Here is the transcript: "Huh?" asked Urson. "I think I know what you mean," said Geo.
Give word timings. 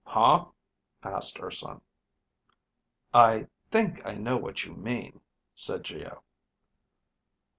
"Huh?" 0.03 0.45
asked 1.03 1.39
Urson. 1.39 1.79
"I 3.13 3.45
think 3.69 4.03
I 4.03 4.15
know 4.15 4.35
what 4.35 4.65
you 4.65 4.73
mean," 4.73 5.21
said 5.53 5.83
Geo. 5.83 6.23